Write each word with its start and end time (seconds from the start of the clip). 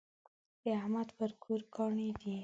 د 0.61 0.63
احمد 0.79 1.07
پر 1.17 1.31
کور 1.43 1.61
کاڼی 1.75 2.09
دی. 2.21 2.35